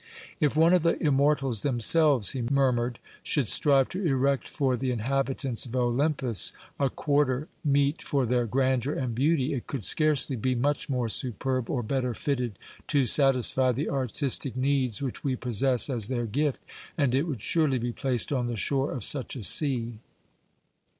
"If 0.39 0.55
one 0.55 0.73
of 0.73 0.81
the 0.81 0.97
immortals 0.99 1.61
themselves," 1.61 2.31
he 2.31 2.41
murmured, 2.41 2.97
"should 3.21 3.47
strive 3.47 3.87
to 3.89 4.03
erect 4.03 4.47
for 4.47 4.75
the 4.75 4.89
inhabitants 4.89 5.67
of 5.67 5.75
Olympus 5.75 6.53
a 6.79 6.89
quarter 6.89 7.47
meet 7.63 8.01
for 8.01 8.25
their 8.25 8.47
grandeur 8.47 8.95
and 8.95 9.13
beauty, 9.13 9.53
it 9.53 9.67
could 9.67 9.83
scarcely 9.83 10.35
be 10.35 10.55
much 10.55 10.89
more 10.89 11.07
superb 11.07 11.69
or 11.69 11.83
better 11.83 12.15
fitted 12.15 12.57
to 12.87 13.05
satisfy 13.05 13.71
the 13.73 13.89
artistic 13.91 14.55
needs 14.57 15.03
which 15.03 15.23
we 15.23 15.35
possess 15.35 15.87
as 15.87 16.07
their 16.07 16.25
gift, 16.25 16.61
and 16.97 17.13
it 17.13 17.27
would 17.27 17.39
surely 17.43 17.77
be 17.77 17.91
placed 17.91 18.31
on 18.33 18.47
the 18.47 18.57
shore 18.57 18.91
of 18.93 19.03
such 19.03 19.35
a 19.35 19.43
sea." 19.43 19.99